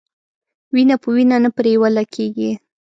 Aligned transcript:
وينه 0.73 0.95
په 1.01 1.07
وينه 1.15 1.37
نه 1.43 1.49
پريوله 1.57 2.03
کېږي. 2.13 2.51